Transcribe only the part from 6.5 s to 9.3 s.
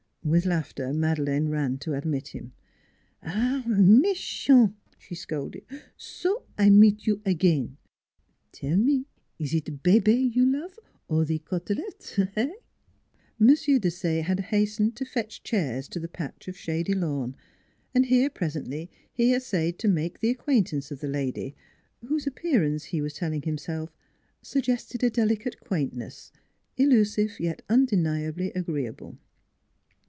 I meet you again! Tell me,